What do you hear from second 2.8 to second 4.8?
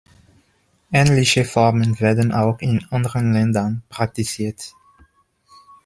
anderen Ländern praktiziert.